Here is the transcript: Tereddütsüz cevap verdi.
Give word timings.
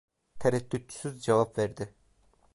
Tereddütsüz 0.39 1.21
cevap 1.23 1.57
verdi. 1.57 1.93